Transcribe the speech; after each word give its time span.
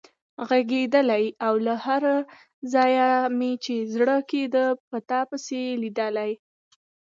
غږېدلای 0.47 1.25
او 1.45 1.53
له 1.65 1.73
هر 1.85 2.03
ځایه 2.73 3.09
مې 3.37 3.51
چې 3.63 3.75
زړه 3.93 4.17
کېده 4.29 4.65
په 4.89 4.97
تا 5.09 5.19
پسې 5.29 5.61
لیدلی. 5.81 6.31